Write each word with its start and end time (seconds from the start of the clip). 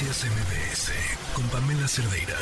Noticias 0.00 0.30
MBS 0.30 1.34
con 1.34 1.44
Pamela 1.50 1.86
Cerdeira. 1.86 2.34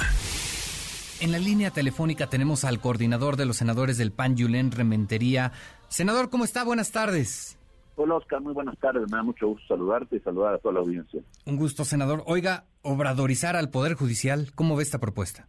En 1.21 1.33
la 1.33 1.41
línea 1.41 1.73
telefónica 1.73 2.29
tenemos 2.29 2.65
al 2.65 2.79
coordinador 2.79 3.37
de 3.37 3.47
los 3.47 3.57
senadores 3.57 3.99
del 3.99 4.13
PAN, 4.13 4.37
Julen 4.39 4.71
Rementería. 4.71 5.51
Senador, 5.89 6.31
¿cómo 6.31 6.45
está? 6.45 6.63
Buenas 6.63 6.93
tardes. 6.93 7.59
Hola 7.97 8.15
Oscar, 8.15 8.41
muy 8.41 8.53
buenas 8.53 8.79
tardes. 8.79 9.11
Me 9.11 9.17
da 9.17 9.25
mucho 9.25 9.49
gusto 9.49 9.67
saludarte 9.67 10.19
y 10.19 10.21
saludar 10.21 10.55
a 10.55 10.59
toda 10.59 10.75
la 10.75 10.81
audiencia. 10.81 11.21
Un 11.47 11.57
gusto, 11.57 11.85
senador. 11.85 12.23
Oiga, 12.27 12.67
obradorizar 12.83 13.57
al 13.57 13.71
Poder 13.71 13.95
Judicial, 13.95 14.53
¿cómo 14.55 14.77
ve 14.77 14.85
esta 14.85 15.01
propuesta? 15.01 15.49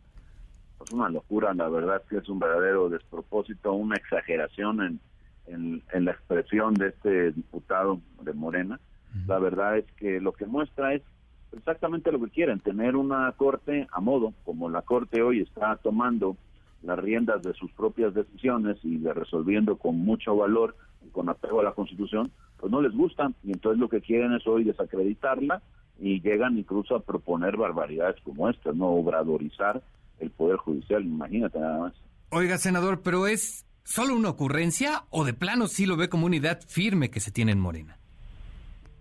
Pues 0.80 0.91
una 0.91 1.10
locura, 1.10 1.54
la 1.54 1.70
verdad 1.70 2.02
que 2.10 2.18
es 2.18 2.28
un 2.28 2.39
verdadero 2.39 2.89
despropósito, 2.89 3.73
una 3.73 3.98
exageración 3.98 5.00
en, 5.46 5.84
en, 5.94 6.05
la 6.05 6.12
expresión 6.14 6.73
de 6.73 6.88
este 6.88 7.34
diputado 7.34 8.02
de 8.23 8.34
Morena. 8.34 8.80
La 9.28 9.38
verdad 9.38 9.78
es 9.78 9.86
que 9.98 10.20
lo 10.20 10.34
que 10.34 10.48
muestra 10.48 10.96
es 10.96 11.04
exactamente 11.52 12.11
lo 12.11 12.20
que 12.20 12.32
quieren, 12.32 12.60
tener 12.60 12.96
una 12.96 13.32
corte 13.33 13.87
a 13.92 14.00
modo, 14.00 14.33
como 14.46 14.69
la 14.69 14.82
corte 14.82 15.21
hoy 15.21 15.42
está 15.42 15.75
tomando 15.78 16.37
las 16.83 16.97
riendas 16.97 17.41
de 17.43 17.54
sus 17.54 17.71
propias 17.71 18.14
decisiones 18.14 18.78
y 18.83 18.97
de 18.97 19.14
resolviendo 19.14 19.77
con 19.77 19.97
mucho 19.97 20.36
valor 20.36 20.75
y 21.05 21.10
con 21.10 21.29
apego 21.29 21.60
a 21.60 21.64
la 21.64 21.74
Constitución, 21.74 22.32
pues 22.57 22.71
no 22.71 22.82
les 22.82 22.93
gusta 22.93 23.32
y 23.43 23.51
entonces 23.51 23.79
lo 23.79 23.89
que 23.89 24.01
quieren 24.01 24.33
es 24.33 24.46
hoy 24.47 24.64
desacreditarla 24.64 25.61
y 26.00 26.21
llegan 26.21 26.57
incluso 26.57 26.96
a 26.96 27.01
proponer 27.01 27.57
barbaridades 27.57 28.21
como 28.24 28.50
esta, 28.50 28.71
no 28.71 28.88
obradorizar 28.88 29.83
el 30.19 30.32
Poder 30.32 30.57
Judicial, 30.57 31.04
imagínate 31.04 31.60
nada 31.60 31.79
más. 31.79 31.93
Oiga, 32.30 32.58
senador, 32.58 33.02
pero 33.02 33.27
es 33.27 33.66
solo 33.83 34.16
una 34.16 34.30
ocurrencia 34.30 35.03
o 35.09 35.25
de 35.25 35.33
plano 35.33 35.67
sí 35.67 35.86
lo 35.86 35.97
ve 35.97 36.09
como 36.09 36.25
una 36.25 36.38
unidad 36.38 36.61
firme 36.66 37.09
que 37.09 37.19
se 37.19 37.31
tiene 37.31 37.52
en 37.52 37.59
Morena? 37.59 37.98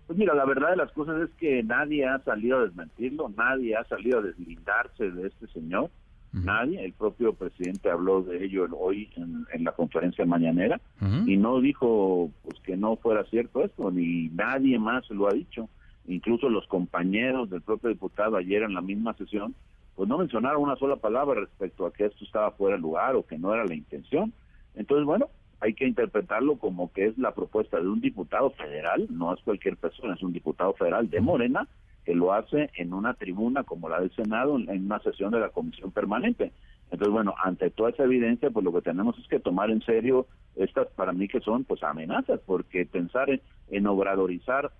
Pues 0.09 0.17
mira, 0.17 0.33
la 0.33 0.43
verdad 0.43 0.71
de 0.71 0.75
las 0.75 0.91
cosas 0.93 1.21
es 1.21 1.29
que 1.35 1.61
nadie 1.61 2.03
ha 2.03 2.17
salido 2.23 2.57
a 2.57 2.63
desmentirlo, 2.63 3.31
nadie 3.37 3.75
ha 3.75 3.83
salido 3.83 4.17
a 4.17 4.21
deslindarse 4.23 5.11
de 5.11 5.27
este 5.27 5.45
señor, 5.49 5.91
nadie, 6.33 6.83
el 6.83 6.93
propio 6.93 7.33
presidente 7.33 7.91
habló 7.91 8.23
de 8.23 8.43
ello 8.43 8.67
hoy 8.75 9.11
en, 9.17 9.63
la 9.63 9.71
conferencia 9.73 10.25
mañanera 10.25 10.81
y 11.27 11.37
no 11.37 11.61
dijo 11.61 12.31
pues 12.43 12.59
que 12.61 12.75
no 12.75 12.95
fuera 12.95 13.23
cierto 13.25 13.63
esto, 13.63 13.91
ni 13.91 14.29
nadie 14.29 14.79
más 14.79 15.07
lo 15.11 15.27
ha 15.27 15.33
dicho, 15.33 15.69
incluso 16.07 16.49
los 16.49 16.65
compañeros 16.65 17.51
del 17.51 17.61
propio 17.61 17.89
diputado 17.89 18.35
ayer 18.35 18.63
en 18.63 18.73
la 18.73 18.81
misma 18.81 19.13
sesión, 19.13 19.53
pues 19.95 20.09
no 20.09 20.17
mencionaron 20.17 20.63
una 20.63 20.75
sola 20.77 20.95
palabra 20.95 21.41
respecto 21.41 21.85
a 21.85 21.93
que 21.93 22.05
esto 22.05 22.25
estaba 22.25 22.49
fuera 22.49 22.77
de 22.77 22.81
lugar 22.81 23.15
o 23.15 23.27
que 23.27 23.37
no 23.37 23.53
era 23.53 23.63
la 23.63 23.75
intención. 23.75 24.33
Entonces, 24.73 25.05
bueno, 25.05 25.27
hay 25.61 25.73
que 25.73 25.85
interpretarlo 25.85 26.57
como 26.57 26.91
que 26.91 27.07
es 27.07 27.17
la 27.17 27.33
propuesta 27.33 27.79
de 27.79 27.87
un 27.87 28.01
diputado 28.01 28.51
federal, 28.51 29.07
no 29.09 29.33
es 29.33 29.41
cualquier 29.41 29.77
persona, 29.77 30.13
es 30.13 30.23
un 30.23 30.33
diputado 30.33 30.73
federal 30.73 31.09
de 31.09 31.21
Morena 31.21 31.67
que 32.05 32.15
lo 32.15 32.33
hace 32.33 32.69
en 32.75 32.93
una 32.93 33.13
tribuna 33.13 33.63
como 33.63 33.89
la 33.89 33.99
del 33.99 34.11
Senado, 34.15 34.57
en 34.57 34.85
una 34.85 34.99
sesión 34.99 35.31
de 35.31 35.39
la 35.39 35.49
Comisión 35.49 35.91
Permanente. 35.91 36.51
Entonces, 36.91 37.13
bueno, 37.13 37.35
ante 37.43 37.69
toda 37.69 37.91
esa 37.91 38.03
evidencia, 38.03 38.49
pues 38.49 38.65
lo 38.65 38.73
que 38.73 38.81
tenemos 38.81 39.17
es 39.19 39.27
que 39.27 39.39
tomar 39.39 39.69
en 39.69 39.81
serio 39.81 40.25
estas 40.55 40.87
para 40.87 41.13
mí 41.13 41.27
que 41.27 41.39
son 41.39 41.63
pues 41.63 41.83
amenazas, 41.83 42.39
porque 42.45 42.85
pensar 42.85 43.29
en, 43.69 43.87
obradorizar 43.87 44.71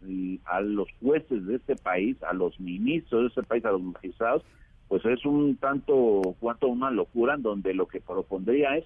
a 0.46 0.62
los 0.62 0.88
jueces 1.00 1.46
de 1.46 1.58
este 1.58 1.76
país, 1.76 2.18
a 2.24 2.34
los 2.34 2.60
ministros 2.60 3.22
de 3.22 3.28
este 3.28 3.44
país, 3.44 3.64
a 3.66 3.72
los 3.72 3.84
magistrados, 3.84 4.44
pues 4.88 5.06
es 5.06 5.24
un 5.24 5.56
tanto 5.58 6.36
cuanto 6.40 6.68
una 6.68 6.90
locura 6.90 7.36
en 7.36 7.44
donde 7.44 7.76
lo 7.76 7.88
que 7.88 8.02
propondría 8.02 8.76
es 8.78 8.86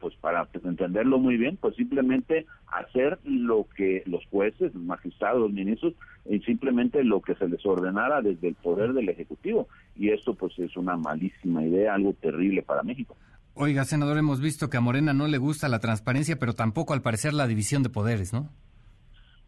pues 0.00 0.14
para 0.16 0.44
pues, 0.46 0.64
entenderlo 0.64 1.18
muy 1.18 1.36
bien, 1.36 1.56
pues 1.56 1.76
simplemente 1.76 2.46
hacer 2.66 3.18
lo 3.24 3.66
que 3.76 4.02
los 4.06 4.24
jueces, 4.26 4.74
los 4.74 4.82
magistrados, 4.82 5.40
los 5.40 5.52
ministros, 5.52 5.94
y 6.26 6.40
simplemente 6.40 7.04
lo 7.04 7.20
que 7.20 7.34
se 7.34 7.48
les 7.48 7.64
ordenara 7.64 8.22
desde 8.22 8.48
el 8.48 8.54
poder 8.54 8.92
del 8.92 9.08
Ejecutivo. 9.08 9.68
Y 9.96 10.10
esto 10.10 10.34
pues 10.34 10.58
es 10.58 10.76
una 10.76 10.96
malísima 10.96 11.62
idea, 11.64 11.94
algo 11.94 12.14
terrible 12.14 12.62
para 12.62 12.82
México. 12.82 13.16
Oiga, 13.54 13.84
senador, 13.84 14.18
hemos 14.18 14.40
visto 14.40 14.68
que 14.68 14.76
a 14.76 14.80
Morena 14.80 15.12
no 15.12 15.28
le 15.28 15.38
gusta 15.38 15.68
la 15.68 15.78
transparencia, 15.78 16.38
pero 16.38 16.54
tampoco 16.54 16.92
al 16.92 17.02
parecer 17.02 17.34
la 17.34 17.46
división 17.46 17.82
de 17.82 17.88
poderes, 17.88 18.32
¿no? 18.32 18.48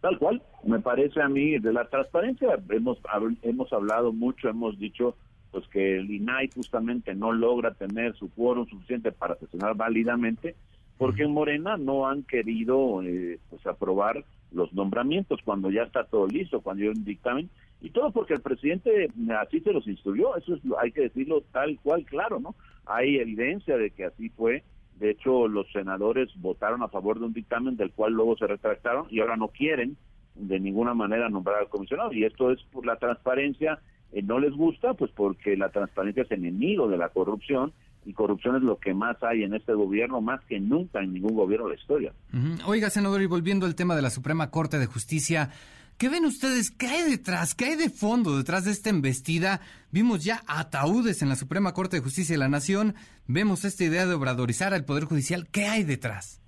Tal 0.01 0.19
cual, 0.19 0.43
me 0.65 0.79
parece 0.79 1.21
a 1.21 1.29
mí 1.29 1.59
de 1.59 1.73
la 1.73 1.89
transparencia, 1.89 2.49
hemos, 2.71 2.99
hemos 3.43 3.73
hablado 3.73 4.13
mucho, 4.13 4.49
hemos 4.49 4.79
dicho 4.79 5.17
pues 5.51 5.67
que 5.69 5.97
el 5.97 6.11
INAI 6.11 6.51
justamente 6.55 7.15
no 7.15 7.33
logra 7.33 7.75
tener 7.75 8.15
su 8.17 8.31
quórum 8.31 8.67
suficiente 8.67 9.13
para 9.13 9.37
sesionar 9.37 9.77
válidamente, 9.77 10.55
porque 10.99 11.25
en 11.25 11.33
Morena 11.33 11.77
no 11.77 12.09
han 12.09 12.23
querido 12.23 13.03
eh, 13.03 13.39
pues 13.51 13.67
aprobar 13.67 14.25
los 14.53 14.73
nombramientos 14.73 15.41
cuando 15.45 15.71
ya 15.71 15.83
está 15.83 16.05
todo 16.05 16.27
listo, 16.27 16.61
cuando 16.61 16.83
hay 16.85 16.89
un 16.89 17.05
dictamen, 17.05 17.51
y 17.81 17.91
todo 17.91 18.11
porque 18.11 18.35
el 18.35 18.41
presidente 18.41 19.09
así 19.39 19.61
se 19.61 19.73
los 19.73 19.87
instruyó, 19.87 20.37
eso 20.37 20.55
es, 20.55 20.61
hay 20.81 20.93
que 20.93 21.03
decirlo 21.03 21.43
tal 21.53 21.79
cual, 21.83 22.05
claro, 22.05 22.41
¿no? 22.41 22.55
Hay 22.87 23.19
evidencia 23.19 23.77
de 23.77 23.91
que 23.91 24.05
así 24.05 24.31
fue, 24.31 24.63
de 24.99 25.11
hecho 25.11 25.47
los 25.47 25.71
senadores 25.73 26.31
votaron 26.37 26.83
a 26.83 26.89
favor 26.89 27.19
de 27.19 27.27
un 27.27 27.35
dictamen 27.35 27.77
del 27.77 27.93
cual 27.93 28.15
luego 28.15 28.37
se 28.37 28.47
retractaron 28.47 29.07
y 29.11 29.21
ahora 29.21 29.37
no 29.37 29.49
quieren 29.49 29.97
de 30.35 30.59
ninguna 30.59 30.95
manera 30.95 31.29
nombrar 31.29 31.61
al 31.61 31.69
comisionado, 31.69 32.13
y 32.13 32.25
esto 32.25 32.51
es 32.51 32.63
por 32.73 32.87
la 32.87 32.97
transparencia 32.97 33.79
eh, 34.17 34.23
no 34.23 34.39
les 34.39 34.53
gusta, 34.53 34.95
pues 34.95 35.11
porque 35.15 35.59
la 35.59 35.69
transparencia 35.69 36.23
es 36.23 36.31
enemigo 36.31 36.89
de 36.89 36.97
la 36.97 37.11
corrupción 37.11 37.75
y 38.07 38.15
corrupción 38.15 38.57
es 38.57 38.63
lo 38.63 38.79
que 38.79 38.95
más 38.95 39.23
hay 39.23 39.43
en 39.43 39.53
este 39.53 39.75
gobierno, 39.75 40.23
más 40.23 40.43
que 40.47 40.59
nunca 40.59 41.03
en 41.03 41.13
ningún 41.13 41.35
gobierno 41.37 41.67
de 41.67 41.75
la 41.75 41.81
historia. 41.81 42.13
Oiga, 42.65 42.89
senador, 42.89 43.21
y 43.21 43.27
volviendo 43.27 43.67
al 43.67 43.75
tema 43.75 43.95
de 43.95 44.01
la 44.01 44.09
Suprema 44.09 44.51
Corte 44.51 44.79
de 44.79 44.87
Justicia, 44.87 45.51
¿qué 45.99 46.09
ven 46.09 46.25
ustedes? 46.25 46.71
¿Qué 46.71 46.87
hay 46.87 47.11
detrás? 47.11 47.55
¿Qué 47.55 47.67
hay 47.67 47.77
de 47.77 47.91
fondo 47.91 48.39
detrás 48.39 48.65
de 48.65 48.71
esta 48.71 48.89
embestida? 48.89 49.61
Vimos 49.91 50.25
ya 50.25 50.41
ataúdes 50.47 51.21
en 51.21 51.29
la 51.29 51.37
Suprema 51.37 51.75
Corte 51.75 51.97
de 51.97 52.03
Justicia 52.03 52.37
de 52.37 52.39
la 52.39 52.49
Nación, 52.49 52.95
vemos 53.27 53.67
esta 53.67 53.85
idea 53.85 54.07
de 54.07 54.15
obradorizar 54.15 54.73
al 54.73 54.87
Poder 54.87 55.05
Judicial. 55.05 55.47
¿Qué 55.53 55.67
hay 55.67 55.85
detrás? 55.85 56.41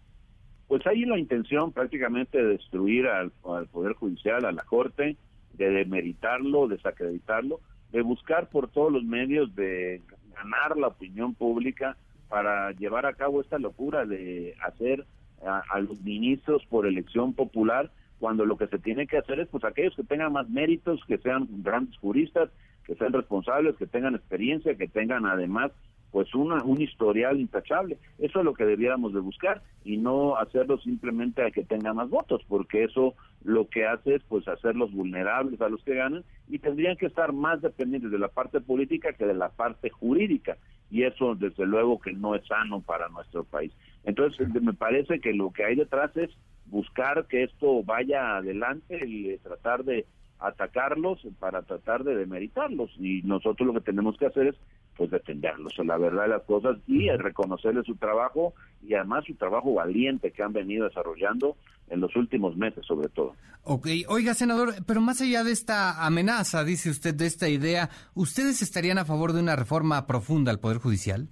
Pues 0.68 0.86
hay 0.86 1.04
la 1.04 1.18
intención 1.18 1.72
prácticamente 1.72 2.38
de 2.38 2.48
destruir 2.48 3.08
al 3.08 3.30
Poder 3.66 3.92
Judicial, 3.92 4.46
a 4.46 4.52
la 4.52 4.62
Corte, 4.62 5.18
de 5.58 5.70
demeritarlo, 5.70 6.68
desacreditarlo, 6.68 7.60
de 7.92 8.02
buscar 8.02 8.48
por 8.48 8.68
todos 8.68 8.92
los 8.92 9.04
medios 9.04 9.54
de 9.54 10.00
ganar 10.34 10.76
la 10.76 10.88
opinión 10.88 11.34
pública 11.34 11.96
para 12.28 12.72
llevar 12.72 13.06
a 13.06 13.14
cabo 13.14 13.40
esta 13.40 13.58
locura 13.58 14.06
de 14.06 14.54
hacer 14.62 15.04
a, 15.44 15.80
los 15.80 16.00
ministros 16.02 16.64
por 16.66 16.86
elección 16.86 17.32
popular 17.32 17.90
cuando 18.18 18.44
lo 18.44 18.56
que 18.56 18.66
se 18.66 18.78
tiene 18.78 19.06
que 19.06 19.18
hacer 19.18 19.40
es 19.40 19.48
pues 19.48 19.64
aquellos 19.64 19.94
que 19.94 20.02
tengan 20.02 20.32
más 20.32 20.48
méritos, 20.48 21.00
que 21.06 21.18
sean 21.18 21.46
grandes 21.62 21.96
juristas, 21.98 22.50
que 22.84 22.94
sean 22.96 23.12
responsables, 23.12 23.76
que 23.76 23.86
tengan 23.86 24.16
experiencia, 24.16 24.76
que 24.76 24.88
tengan 24.88 25.26
además 25.26 25.70
pues 26.10 26.34
una, 26.34 26.62
un 26.64 26.80
historial 26.80 27.38
intachable. 27.38 27.98
Eso 28.18 28.38
es 28.38 28.44
lo 28.44 28.54
que 28.54 28.64
debiéramos 28.64 29.12
de 29.12 29.20
buscar 29.20 29.62
y 29.84 29.96
no 29.96 30.36
hacerlo 30.36 30.78
simplemente 30.78 31.42
a 31.42 31.50
que 31.50 31.64
tenga 31.64 31.92
más 31.92 32.08
votos, 32.08 32.42
porque 32.48 32.84
eso 32.84 33.14
lo 33.44 33.68
que 33.68 33.86
hace 33.86 34.16
es 34.16 34.22
pues 34.28 34.48
hacerlos 34.48 34.92
vulnerables 34.92 35.60
a 35.60 35.68
los 35.68 35.82
que 35.84 35.94
ganan 35.94 36.24
y 36.48 36.58
tendrían 36.58 36.96
que 36.96 37.06
estar 37.06 37.32
más 37.32 37.60
dependientes 37.60 38.10
de 38.10 38.18
la 38.18 38.28
parte 38.28 38.60
política 38.60 39.12
que 39.12 39.26
de 39.26 39.34
la 39.34 39.50
parte 39.50 39.90
jurídica 39.90 40.56
y 40.90 41.02
eso 41.02 41.34
desde 41.34 41.66
luego 41.66 42.00
que 42.00 42.12
no 42.12 42.34
es 42.34 42.46
sano 42.46 42.80
para 42.80 43.08
nuestro 43.08 43.44
país. 43.44 43.72
Entonces 44.04 44.48
me 44.62 44.72
parece 44.72 45.20
que 45.20 45.34
lo 45.34 45.52
que 45.52 45.64
hay 45.64 45.76
detrás 45.76 46.16
es 46.16 46.30
buscar 46.66 47.26
que 47.26 47.44
esto 47.44 47.82
vaya 47.82 48.36
adelante 48.36 48.98
y 49.06 49.36
tratar 49.38 49.84
de 49.84 50.06
atacarlos 50.38 51.20
para 51.38 51.62
tratar 51.62 52.04
de 52.04 52.14
demeritarlos 52.14 52.90
y 52.98 53.22
nosotros 53.22 53.66
lo 53.66 53.74
que 53.74 53.80
tenemos 53.80 54.16
que 54.16 54.26
hacer 54.26 54.48
es 54.48 54.56
pues 54.98 55.10
defenderlos, 55.10 55.72
la 55.78 55.96
verdad 55.96 56.24
de 56.24 56.28
las 56.28 56.42
cosas 56.42 56.76
y 56.86 57.08
reconocerles 57.08 57.86
su 57.86 57.94
trabajo 57.96 58.52
y 58.82 58.94
además 58.94 59.24
su 59.24 59.34
trabajo 59.34 59.72
valiente 59.72 60.32
que 60.32 60.42
han 60.42 60.52
venido 60.52 60.86
desarrollando 60.86 61.56
en 61.88 62.00
los 62.00 62.14
últimos 62.16 62.56
meses 62.56 62.84
sobre 62.84 63.08
todo. 63.08 63.34
Ok, 63.62 63.86
oiga 64.08 64.34
senador, 64.34 64.74
pero 64.86 65.00
más 65.00 65.20
allá 65.20 65.44
de 65.44 65.52
esta 65.52 66.04
amenaza, 66.04 66.64
dice 66.64 66.90
usted, 66.90 67.14
de 67.14 67.26
esta 67.26 67.48
idea, 67.48 67.88
¿ustedes 68.14 68.60
estarían 68.60 68.98
a 68.98 69.04
favor 69.04 69.32
de 69.32 69.40
una 69.40 69.56
reforma 69.56 70.06
profunda 70.06 70.50
al 70.50 70.58
Poder 70.58 70.78
Judicial? 70.78 71.28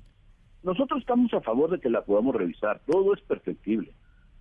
Nosotros 0.62 1.00
estamos 1.00 1.32
a 1.34 1.40
favor 1.40 1.70
de 1.70 1.80
que 1.80 1.90
la 1.90 2.02
podamos 2.02 2.34
revisar, 2.34 2.80
todo 2.86 3.14
es 3.14 3.20
perfectible 3.22 3.92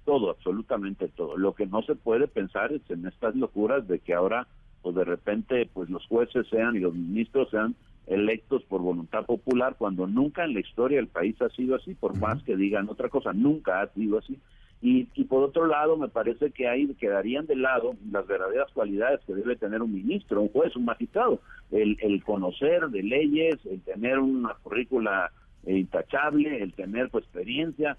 todo, 0.06 0.30
absolutamente 0.30 1.10
todo. 1.10 1.36
Lo 1.36 1.54
que 1.54 1.66
no 1.66 1.82
se 1.82 1.96
puede 1.96 2.28
pensar 2.28 2.72
es 2.72 2.82
en 2.90 3.06
estas 3.06 3.36
locuras 3.36 3.88
de 3.88 4.00
que 4.00 4.14
ahora, 4.14 4.48
pues 4.82 4.96
de 4.96 5.04
repente, 5.04 5.70
pues 5.74 5.90
los 5.90 6.06
jueces 6.08 6.48
sean 6.50 6.76
y 6.76 6.80
los 6.80 6.94
ministros 6.94 7.50
sean 7.50 7.76
electos 8.08 8.64
por 8.64 8.82
voluntad 8.82 9.26
popular, 9.26 9.76
cuando 9.78 10.08
nunca 10.08 10.44
en 10.44 10.54
la 10.54 10.60
historia 10.60 10.98
del 10.98 11.08
país 11.08 11.42
ha 11.42 11.50
sido 11.50 11.76
así, 11.76 11.94
por 11.96 12.18
más 12.18 12.42
que 12.44 12.56
digan 12.56 12.90
otra 12.90 13.10
cosa, 13.10 13.34
nunca 13.34 13.82
ha 13.82 13.88
sido 13.94 14.20
así. 14.20 14.40
Y, 14.82 15.08
y 15.16 15.24
por 15.24 15.44
otro 15.44 15.66
lado, 15.66 15.98
me 15.98 16.10
parece 16.10 16.52
que 16.52 16.68
ahí 16.68 16.88
quedarían 16.96 17.48
de 17.48 17.56
lado 17.56 17.96
las 18.12 18.28
verdaderas 18.28 18.72
cualidades 18.74 19.22
que 19.26 19.34
debe 19.34 19.56
tener 19.56 19.82
un 19.82 19.94
ministro, 19.94 20.42
un 20.42 20.50
juez, 20.50 20.76
un 20.76 20.86
magistrado, 20.86 21.42
el, 21.72 21.98
el 22.02 22.24
conocer 22.24 22.90
de 22.90 23.02
leyes, 23.02 23.56
el 23.66 23.82
tener 23.82 24.20
una 24.20 24.54
currícula 24.62 25.32
intachable, 25.66 26.62
el 26.62 26.74
tener 26.74 27.10
pues, 27.10 27.24
experiencia, 27.24 27.98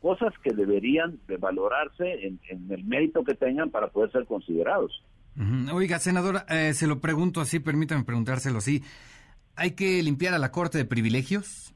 cosas 0.00 0.32
que 0.42 0.54
deberían 0.54 1.18
de 1.26 1.36
valorarse 1.36 2.26
en, 2.26 2.38
el 2.70 2.84
mérito 2.84 3.24
que 3.24 3.34
tengan 3.34 3.70
para 3.70 3.88
poder 3.88 4.10
ser 4.12 4.26
considerados. 4.26 5.02
Oiga, 5.72 5.98
senador, 5.98 6.42
eh, 6.50 6.74
se 6.74 6.86
lo 6.86 7.00
pregunto 7.00 7.40
así, 7.40 7.58
permítame 7.58 8.04
preguntárselo 8.04 8.58
así. 8.58 8.82
¿Hay 9.56 9.72
que 9.72 10.02
limpiar 10.02 10.34
a 10.34 10.38
la 10.38 10.50
Corte 10.50 10.78
de 10.78 10.84
privilegios? 10.84 11.74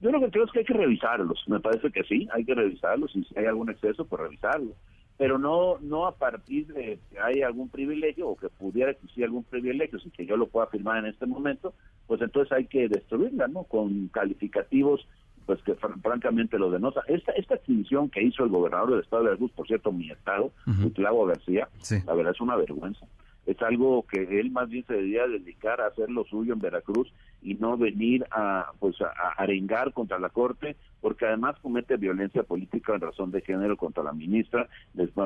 Yo 0.00 0.10
lo 0.10 0.20
que 0.20 0.30
creo 0.30 0.44
es 0.44 0.50
que 0.52 0.58
hay 0.60 0.64
que 0.64 0.74
revisarlos. 0.74 1.44
Me 1.46 1.60
parece 1.60 1.90
que 1.90 2.02
sí, 2.04 2.28
hay 2.32 2.44
que 2.44 2.54
revisarlos. 2.54 3.14
Y 3.16 3.24
si 3.24 3.38
hay 3.38 3.46
algún 3.46 3.70
exceso, 3.70 4.04
pues 4.06 4.20
revisarlo. 4.20 4.72
Pero 5.16 5.38
no 5.38 5.78
no 5.80 6.06
a 6.06 6.16
partir 6.16 6.66
de 6.66 6.98
que 7.10 7.20
hay 7.20 7.42
algún 7.42 7.68
privilegio 7.68 8.28
o 8.28 8.36
que 8.36 8.48
pudiera 8.48 8.90
existir 8.90 9.24
algún 9.24 9.44
privilegio, 9.44 9.98
sin 10.00 10.10
que 10.10 10.26
yo 10.26 10.36
lo 10.36 10.48
pueda 10.48 10.66
afirmar 10.66 10.98
en 10.98 11.06
este 11.06 11.24
momento, 11.24 11.72
pues 12.06 12.20
entonces 12.20 12.52
hay 12.52 12.66
que 12.66 12.88
destruirla, 12.88 13.46
¿no? 13.46 13.62
Con 13.64 14.08
calificativos 14.08 15.06
pues 15.46 15.62
que 15.62 15.74
francamente 15.74 16.58
lo 16.58 16.70
denota. 16.70 17.02
Esta, 17.06 17.32
esta 17.32 17.54
extinción 17.54 18.08
que 18.08 18.22
hizo 18.22 18.44
el 18.44 18.50
gobernador 18.50 18.90
del 18.90 19.00
estado 19.00 19.22
de 19.22 19.28
Veracruz, 19.28 19.52
por 19.52 19.66
cierto, 19.66 19.92
mi 19.92 20.10
estado, 20.10 20.52
uh 20.66 21.26
García, 21.26 21.68
la 22.06 22.14
verdad 22.14 22.32
es 22.34 22.40
una 22.40 22.56
vergüenza. 22.56 23.06
Es 23.46 23.60
algo 23.62 24.06
que 24.06 24.40
él 24.40 24.50
más 24.50 24.68
bien 24.68 24.84
se 24.86 24.94
debería 24.94 25.26
dedicar 25.26 25.80
a 25.80 25.88
hacer 25.88 26.10
lo 26.10 26.24
suyo 26.24 26.54
en 26.54 26.60
Veracruz 26.60 27.12
y 27.44 27.54
no 27.54 27.76
venir 27.76 28.24
a 28.30 28.72
pues 28.80 29.00
a, 29.02 29.10
arengar 29.36 29.92
contra 29.92 30.18
la 30.18 30.30
corte 30.30 30.76
porque 31.00 31.26
además 31.26 31.56
comete 31.60 31.98
violencia 31.98 32.42
política 32.42 32.94
en 32.94 33.02
razón 33.02 33.30
de 33.30 33.42
género 33.42 33.76
contra 33.76 34.02
la 34.02 34.14
ministra 34.14 34.68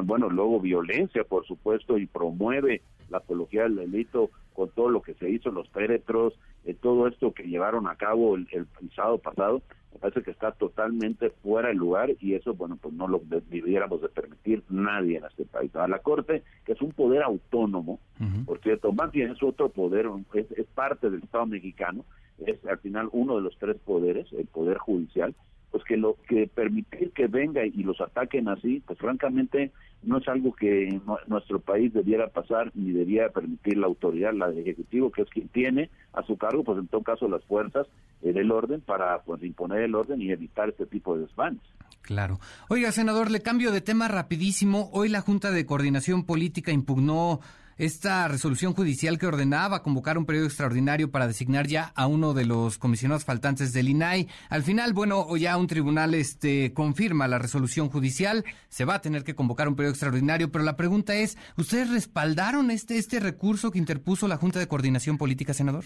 bueno 0.03 0.29
luego 0.29 0.61
violencia 0.61 1.23
por 1.23 1.47
supuesto 1.47 1.97
y 1.97 2.07
promueve 2.07 2.83
la 3.09 3.19
apología 3.19 3.63
del 3.63 3.77
delito 3.77 4.31
con 4.53 4.71
todo 4.71 4.89
lo 4.91 5.01
que 5.01 5.15
se 5.15 5.31
hizo 5.31 5.53
los 5.53 5.69
péretros 5.69 6.35
eh, 6.65 6.75
todo 6.75 7.07
esto 7.07 7.33
que 7.33 7.45
llevaron 7.45 7.87
a 7.87 7.95
cabo 7.95 8.35
el, 8.35 8.49
el, 8.51 8.67
sábado 8.97 9.19
pasado 9.19 9.63
me 9.99 10.01
parece 10.11 10.23
que 10.23 10.31
está 10.31 10.53
totalmente 10.53 11.31
fuera 11.43 11.69
de 11.69 11.75
lugar 11.75 12.11
y 12.21 12.35
eso 12.35 12.55
bueno 12.55 12.79
pues 12.81 12.95
no 12.95 13.09
lo 13.09 13.21
debiéramos 13.51 14.01
de 14.01 14.09
permitir 14.09 14.63
nadie 14.69 15.19
en 15.19 15.25
este 15.25 15.45
país. 15.45 15.75
A 15.75 15.89
la 15.89 15.99
corte 15.99 16.45
que 16.65 16.73
es 16.73 16.81
un 16.81 16.93
poder 16.93 17.23
autónomo 17.23 17.99
por 18.47 18.61
cierto 18.61 18.93
más 18.93 19.11
bien 19.11 19.33
es 19.33 19.43
otro 19.43 19.69
poder 19.69 20.07
es 20.35 20.67
parte 20.75 21.11
del 21.11 21.23
estado 21.23 21.47
mexicano 21.47 22.05
es 22.47 22.65
al 22.67 22.79
final 22.79 23.09
uno 23.13 23.37
de 23.37 23.43
los 23.43 23.57
tres 23.59 23.77
poderes, 23.85 24.33
el 24.33 24.47
poder 24.47 24.79
judicial, 24.79 25.35
pues 25.71 25.85
que 25.85 25.97
lo 25.97 26.17
que 26.29 26.47
permitir 26.47 27.13
que 27.13 27.27
venga 27.27 27.65
y 27.65 27.83
los 27.83 28.01
ataquen 28.01 28.49
así, 28.49 28.83
pues 28.87 28.99
francamente 28.99 29.73
no 30.03 30.19
es 30.19 30.29
algo 30.29 30.53
que 30.55 31.01
nuestro 31.27 31.61
país 31.61 31.93
debiera 31.93 32.29
pasar 32.29 32.71
ni 32.75 32.93
debiera 32.93 33.31
permitir 33.31 33.77
la 33.77 33.87
autoridad, 33.87 34.33
la 34.33 34.49
del 34.49 34.59
ejecutivo, 34.59 35.11
que 35.11 35.23
es 35.23 35.29
quien 35.29 35.49
tiene 35.49 35.91
a 36.13 36.23
su 36.23 36.37
cargo, 36.37 36.65
pues 36.65 36.79
en 36.79 36.87
todo 36.87 37.03
caso 37.03 37.29
las 37.29 37.45
fuerzas 37.45 37.87
eh, 38.23 38.33
del 38.33 38.51
orden 38.51 38.81
para 38.81 39.23
pues 39.23 39.43
imponer 39.43 39.83
el 39.83 39.95
orden 39.95 40.23
y 40.23 40.31
evitar 40.31 40.69
este 40.69 40.87
tipo 40.87 41.15
de 41.15 41.23
desvanes. 41.23 41.63
Claro. 42.03 42.41
Oiga, 42.69 42.91
senador, 42.91 43.31
le 43.31 43.43
cambio 43.43 43.71
de 43.71 43.83
tema 43.83 44.09
rapidísimo. 44.09 44.89
Hoy 44.93 45.11
la 45.11 45.21
Junta 45.21 45.51
de 45.51 45.67
Coordinación 45.67 46.25
Política 46.25 46.73
impugnó 46.73 47.41
esta 47.79 48.27
resolución 48.27 48.75
judicial 48.75 49.19
que 49.19 49.27
ordenaba 49.27 49.83
convocar 49.83 50.19
un 50.19 50.27
periodo 50.27 50.47
extraordinario 50.47 51.11
para 51.11 51.29
designar 51.29 51.69
ya 51.69 51.93
a 51.95 52.09
uno 52.09 52.35
de 52.35 52.45
los 52.45 52.77
comisionados 52.77 53.25
faltantes 53.25 53.73
del 53.73 53.89
INAI. 53.89 54.29
Al 54.51 54.63
final, 54.63 54.93
bueno, 54.93 55.25
ya 55.37 55.57
un 55.57 55.69
tribunal 55.69 56.15
este 56.15 56.75
confirma 56.75 57.29
la 57.29 57.39
resolución 57.39 57.89
judicial, 57.89 58.45
se 58.69 58.85
va 58.85 58.97
a 58.97 59.01
tener 59.01 59.23
que 59.23 59.37
convocar 59.37 59.69
un 59.69 59.77
periodo 59.77 59.93
extraordinario, 59.93 60.51
pero 60.51 60.65
la 60.65 60.77
pregunta 60.77 61.15
es, 61.15 61.39
¿ustedes 61.57 61.91
respaldaron 61.91 62.71
este 62.73 62.99
este 62.99 63.21
recurso 63.21 63.71
que 63.71 63.79
interpuso 63.79 64.27
la 64.27 64.37
Junta 64.37 64.59
de 64.59 64.67
Coordinación 64.67 65.17
Política, 65.17 65.55
senador? 65.55 65.85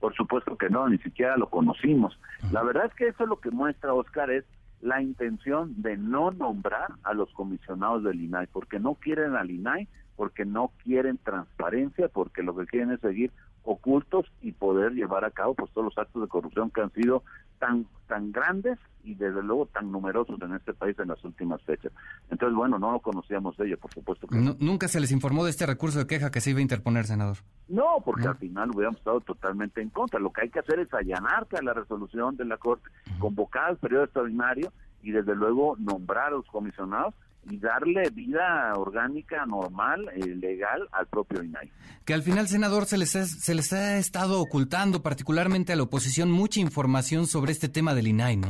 Por 0.00 0.14
supuesto 0.14 0.56
que 0.56 0.70
no, 0.70 0.88
ni 0.88 0.96
siquiera 0.98 1.36
lo 1.36 1.50
conocimos. 1.50 2.18
La 2.50 2.62
verdad 2.62 2.86
es 2.86 2.94
que 2.94 3.08
eso 3.08 3.26
lo 3.26 3.40
que 3.40 3.50
muestra, 3.50 3.92
Oscar, 3.92 4.30
es 4.30 4.44
la 4.80 5.02
intención 5.02 5.82
de 5.82 5.98
no 5.98 6.30
nombrar 6.30 6.88
a 7.02 7.12
los 7.12 7.30
comisionados 7.34 8.04
del 8.04 8.22
INAI, 8.22 8.46
porque 8.46 8.80
no 8.80 8.94
quieren 8.94 9.36
al 9.36 9.50
INAI 9.50 9.86
porque 10.20 10.44
no 10.44 10.70
quieren 10.84 11.16
transparencia, 11.16 12.08
porque 12.08 12.42
lo 12.42 12.54
que 12.54 12.66
quieren 12.66 12.90
es 12.90 13.00
seguir 13.00 13.32
ocultos 13.62 14.26
y 14.42 14.52
poder 14.52 14.92
llevar 14.92 15.24
a 15.24 15.30
cabo 15.30 15.54
pues 15.54 15.72
todos 15.72 15.86
los 15.86 15.96
actos 15.96 16.20
de 16.20 16.28
corrupción 16.28 16.70
que 16.70 16.82
han 16.82 16.92
sido 16.92 17.22
tan 17.58 17.86
tan 18.06 18.30
grandes 18.30 18.78
y 19.02 19.14
desde 19.14 19.42
luego 19.42 19.64
tan 19.64 19.90
numerosos 19.90 20.38
en 20.42 20.52
este 20.52 20.74
país 20.74 20.98
en 20.98 21.08
las 21.08 21.24
últimas 21.24 21.62
fechas. 21.62 21.90
Entonces, 22.28 22.54
bueno, 22.54 22.78
no 22.78 22.92
lo 22.92 23.00
conocíamos 23.00 23.56
de 23.56 23.68
ello, 23.68 23.78
por 23.78 23.94
supuesto 23.94 24.26
que 24.26 24.36
Nunca 24.36 24.88
se 24.88 25.00
les 25.00 25.10
informó 25.10 25.42
de 25.42 25.52
este 25.52 25.64
recurso 25.64 26.00
de 26.00 26.06
queja 26.06 26.30
que 26.30 26.42
se 26.42 26.50
iba 26.50 26.58
a 26.58 26.62
interponer, 26.62 27.06
senador. 27.06 27.38
No, 27.68 28.02
porque 28.04 28.28
al 28.28 28.36
final 28.36 28.72
hubiéramos 28.74 28.98
estado 28.98 29.22
totalmente 29.22 29.80
en 29.80 29.88
contra. 29.88 30.20
Lo 30.20 30.34
que 30.34 30.42
hay 30.42 30.50
que 30.50 30.58
hacer 30.58 30.80
es 30.80 30.92
allanarse 30.92 31.56
a 31.56 31.62
la 31.62 31.72
resolución 31.72 32.36
de 32.36 32.44
la 32.44 32.58
Corte, 32.58 32.90
convocar 33.18 33.70
al 33.70 33.78
periodo 33.78 34.04
extraordinario 34.04 34.70
y 35.02 35.12
desde 35.12 35.34
luego 35.34 35.76
nombrar 35.78 36.26
a 36.26 36.32
los 36.32 36.46
comisionados 36.48 37.14
y 37.48 37.58
darle 37.58 38.10
vida 38.10 38.72
orgánica, 38.76 39.46
normal, 39.46 40.08
eh, 40.14 40.26
legal 40.26 40.88
al 40.92 41.06
propio 41.06 41.42
INAI. 41.42 41.70
Que 42.04 42.14
al 42.14 42.22
final, 42.22 42.48
senador, 42.48 42.84
se 42.86 42.98
les, 42.98 43.16
ha, 43.16 43.24
se 43.24 43.54
les 43.54 43.72
ha 43.72 43.98
estado 43.98 44.40
ocultando, 44.40 45.02
particularmente 45.02 45.72
a 45.72 45.76
la 45.76 45.84
oposición, 45.84 46.30
mucha 46.30 46.60
información 46.60 47.26
sobre 47.26 47.52
este 47.52 47.68
tema 47.68 47.94
del 47.94 48.08
INAI, 48.08 48.36
¿no? 48.36 48.48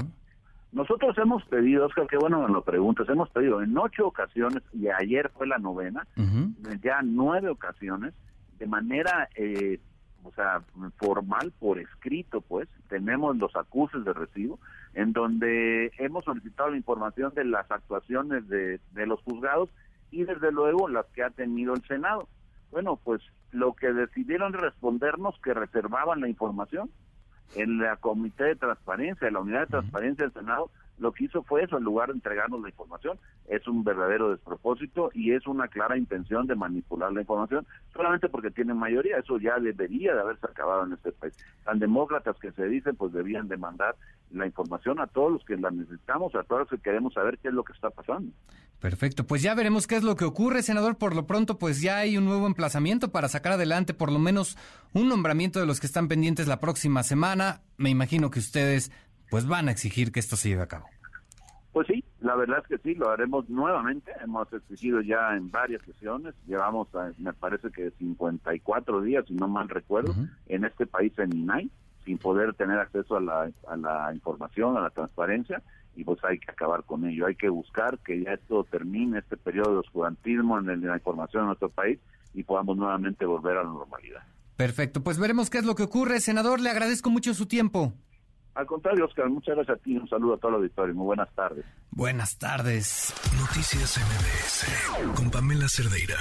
Nosotros 0.73 1.17
hemos 1.19 1.45
pedido, 1.47 1.87
Oscar, 1.87 2.07
que 2.07 2.17
bueno 2.17 2.47
me 2.47 2.53
lo 2.53 2.63
preguntas, 2.63 3.09
hemos 3.09 3.29
pedido 3.31 3.61
en 3.61 3.77
ocho 3.77 4.07
ocasiones, 4.07 4.63
y 4.73 4.87
ayer 4.89 5.29
fue 5.37 5.47
la 5.49 5.59
novena, 5.59 6.07
ya 6.83 7.01
nueve 7.03 7.49
ocasiones, 7.49 8.15
de 8.59 8.67
manera 8.67 9.29
eh, 9.35 9.81
o 10.25 10.33
sea, 10.33 10.63
formal, 10.97 11.53
por 11.59 11.79
escrito, 11.79 12.41
pues, 12.41 12.69
tenemos 12.89 13.37
los 13.37 13.55
acuses 13.57 14.05
de 14.05 14.13
recibo, 14.13 14.59
en 14.95 15.13
donde 15.13 15.93
hemos 15.99 16.25
solicitado 16.25 16.71
la 16.71 16.77
información 16.77 17.33
de 17.35 17.45
las 17.45 17.71
actuaciones 17.71 18.49
de, 18.49 18.81
de 18.93 19.07
los 19.07 19.21
juzgados 19.23 19.71
y 20.11 20.25
desde 20.25 20.53
luego 20.53 20.89
las 20.89 21.07
que 21.07 21.23
ha 21.23 21.31
tenido 21.31 21.75
el 21.75 21.83
Senado. 21.87 22.29
Bueno, 22.71 22.99
pues 23.03 23.21
lo 23.53 23.75
que 23.75 23.93
decidieron 23.93 24.53
respondernos 24.53 25.39
que 25.43 25.55
reservaban 25.55 26.21
la 26.21 26.29
información 26.29 26.91
en 27.57 27.79
la 27.79 27.97
Comité 27.97 28.45
de 28.45 28.57
Transparencia, 28.57 29.29
en 29.29 29.35
la 29.35 29.41
Unidad 29.41 29.61
de 29.61 29.67
Transparencia 29.67 30.25
del 30.25 30.33
Senado, 30.33 30.71
lo 31.01 31.13
que 31.13 31.25
hizo 31.25 31.43
fue 31.43 31.65
eso, 31.65 31.79
en 31.79 31.85
lugar 31.85 32.09
de 32.09 32.15
entregarnos 32.15 32.61
la 32.61 32.69
información, 32.69 33.19
es 33.49 33.67
un 33.67 33.83
verdadero 33.83 34.31
despropósito 34.31 35.11
y 35.15 35.33
es 35.33 35.47
una 35.47 35.67
clara 35.69 35.97
intención 35.97 36.47
de 36.47 36.55
manipular 36.55 37.13
la 37.13 37.23
información, 37.23 37.67
solamente 37.93 38.29
porque 38.29 38.51
tienen 38.51 38.77
mayoría, 38.77 39.19
eso 39.19 39.39
ya 39.39 39.59
debería 39.59 40.15
de 40.15 40.21
haberse 40.21 40.47
acabado 40.47 40.85
en 40.85 40.93
este 40.93 41.13
país. 41.13 41.35
Tan 41.65 41.79
demócratas 41.79 42.37
que 42.39 42.53
se 42.53 42.67
dicen, 42.67 42.97
pues 42.97 43.13
debían 43.13 43.49
demandar 43.49 43.97
la 44.31 44.47
información 44.47 45.01
a 45.01 45.07
todos 45.07 45.33
los 45.33 45.45
que 45.45 45.57
la 45.57 45.71
necesitamos, 45.71 46.35
a 46.35 46.45
todos 46.45 46.61
los 46.61 46.71
que 46.71 46.79
queremos 46.79 47.15
saber 47.15 47.39
qué 47.39 47.49
es 47.49 47.55
lo 47.55 47.65
que 47.65 47.73
está 47.73 47.91
pasando. 47.91 48.31
Perfecto, 48.79 49.27
pues 49.27 49.43
ya 49.43 49.55
veremos 49.55 49.87
qué 49.87 49.97
es 49.97 50.03
lo 50.03 50.17
que 50.17 50.25
ocurre, 50.25 50.63
senador. 50.63 50.97
Por 50.97 51.15
lo 51.15 51.27
pronto, 51.27 51.59
pues 51.59 51.83
ya 51.83 51.99
hay 51.99 52.17
un 52.17 52.25
nuevo 52.25 52.47
emplazamiento 52.47 53.11
para 53.11 53.29
sacar 53.29 53.53
adelante 53.53 53.93
por 53.93 54.11
lo 54.11 54.19
menos 54.19 54.57
un 54.95 55.09
nombramiento 55.09 55.61
de 55.61 55.67
los 55.67 55.81
que 55.81 55.87
están 55.87 56.09
pendientes 56.09 56.49
la 56.49 56.61
próxima 56.61 57.03
semana. 57.03 57.61
Me 57.77 57.91
imagino 57.91 58.31
que 58.31 58.39
ustedes 58.39 58.91
pues 59.31 59.47
van 59.47 59.69
a 59.69 59.73
exigir 59.73 60.13
que 60.13 60.21
esto 60.21 60.37
se 60.37 60.49
lleve 60.49 60.63
a 60.63 60.69
cabo. 60.69 60.87
Pues 61.73 61.87
sí, 61.87 62.05
la 62.21 62.35
verdad 62.35 62.59
es 62.63 62.67
que 62.67 62.79
sí, 62.79 62.95
lo 62.97 63.11
haremos 63.11 63.49
nuevamente. 63.49 64.11
Hemos 64.23 64.53
exigido 64.53 65.01
ya 65.03 65.37
en 65.37 65.51
varias 65.51 65.83
sesiones, 65.83 66.35
llevamos, 66.47 66.89
me 67.19 67.33
parece 67.33 67.71
que 67.71 67.93
54 67.93 69.01
días, 69.03 69.25
si 69.29 69.35
no 69.35 69.47
mal 69.47 69.69
recuerdo, 69.69 70.15
en 70.49 70.65
este 70.65 70.87
país 70.87 71.17
en 71.19 71.37
INAI, 71.37 71.71
sin 72.05 72.19
poder 72.19 72.55
tener 72.55 72.79
acceso 72.79 73.17
a 73.17 73.21
la, 73.21 73.51
a 73.69 73.77
la 73.77 74.13
información, 74.13 74.77
a 74.77 74.81
la 74.81 74.91
transparencia, 74.91 75.63
y 75.95 76.03
pues 76.03 76.19
hay 76.25 76.39
que 76.39 76.51
acabar 76.51 76.83
con 76.83 77.05
ello. 77.05 77.27
Hay 77.27 77.37
que 77.37 77.49
buscar 77.49 77.99
que 78.01 78.21
ya 78.21 78.33
esto 78.33 78.65
termine, 78.65 79.21
este 79.21 79.37
periodo 79.37 79.75
de 79.75 79.79
oscurantismo 79.79 80.59
en 80.59 80.67
la 80.67 80.97
información 80.97 81.43
en 81.43 81.47
nuestro 81.49 81.69
país, 81.69 82.01
y 82.35 82.43
podamos 82.43 82.77
nuevamente 82.77 83.25
volver 83.25 83.57
a 83.57 83.63
la 83.63 83.71
normalidad. 83.71 84.23
Perfecto, 84.57 85.03
pues 85.03 85.19
veremos 85.19 85.51
qué 85.51 85.59
es 85.59 85.65
lo 85.65 85.75
que 85.75 85.85
ocurre. 85.85 86.21
Senador, 86.21 86.61
le 86.61 86.71
agradezco 86.71 87.11
mucho 87.11 87.33
su 87.33 87.47
tiempo. 87.47 87.95
Al 88.61 88.67
contrario, 88.67 89.07
Oscar, 89.07 89.27
muchas 89.31 89.57
gracias 89.57 89.79
a 89.79 89.83
ti. 89.83 89.97
Un 89.97 90.07
saludo 90.07 90.35
a 90.35 90.37
todo 90.37 90.51
el 90.51 90.57
auditorio. 90.57 90.95
Muy 90.95 91.07
buenas 91.07 91.35
tardes. 91.35 91.65
Buenas 91.91 92.37
tardes. 92.37 93.15
Noticias 93.41 93.99
MBS 93.99 95.17
con 95.17 95.31
Pamela 95.31 95.67
Cerdeira. 95.67 96.19